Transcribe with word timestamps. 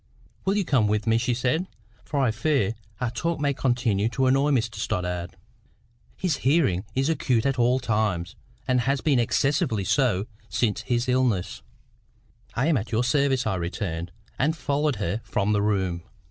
"Will 0.45 0.57
you 0.57 0.65
come 0.65 0.87
with 0.87 1.05
me?" 1.05 1.19
she 1.19 1.35
said; 1.35 1.67
"for 2.03 2.19
I 2.21 2.31
fear 2.31 2.73
our 2.99 3.11
talk 3.11 3.39
may 3.39 3.53
continue 3.53 4.09
to 4.09 4.25
annoy 4.25 4.49
Mr 4.49 4.77
Stoddart. 4.77 5.35
His 6.17 6.37
hearing 6.37 6.85
is 6.95 7.07
acute 7.07 7.45
at 7.45 7.59
all 7.59 7.79
times, 7.79 8.35
and 8.67 8.81
has 8.81 8.99
been 8.99 9.19
excessively 9.19 9.83
so 9.83 10.25
since 10.49 10.81
his 10.81 11.07
illness." 11.07 11.61
"I 12.55 12.65
am 12.65 12.77
at 12.77 12.91
your 12.91 13.03
service," 13.03 13.45
I 13.45 13.53
returned, 13.57 14.11
and 14.39 14.57
followed 14.57 14.95
her 14.95 15.21
from 15.23 15.51
the 15.53 15.61
room. 15.61 16.01